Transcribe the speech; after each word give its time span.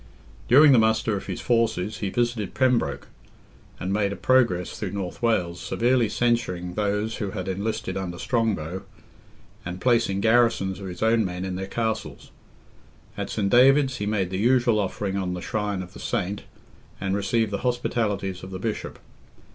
During 0.47 0.71
the 0.71 0.79
muster 0.79 1.15
of 1.15 1.27
his 1.27 1.41
forces 1.41 1.99
he 1.99 2.09
visited 2.09 2.55
Pembroke, 2.55 3.07
and 3.79 3.93
made 3.93 4.11
a 4.11 4.15
progress 4.15 4.71
through 4.71 4.93
North 4.93 5.21
Wales, 5.21 5.59
severely 5.61 6.09
censuring 6.09 6.73
those 6.73 7.17
who 7.17 7.29
had 7.29 7.47
enlisted 7.47 7.95
under 7.95 8.17
Strongbow, 8.17 8.81
and 9.63 9.79
placing 9.79 10.19
garrisons 10.19 10.79
of 10.79 10.87
his 10.87 11.03
own 11.03 11.23
men 11.23 11.45
in 11.45 11.53
their 11.55 11.67
castles. 11.67 12.31
At 13.15 13.29
Saint 13.29 13.51
David's 13.51 13.97
he 13.97 14.07
made 14.07 14.31
the 14.31 14.39
usual 14.39 14.79
offering 14.79 15.17
on 15.17 15.35
the 15.35 15.39
shrine 15.41 15.83
of 15.83 15.93
the 15.93 15.99
Saint 15.99 16.45
and 16.99 17.15
received 17.15 17.51
the 17.51 17.59
hospitalities 17.59 18.41
of 18.41 18.49
the 18.49 18.57
Bishop. 18.57 18.97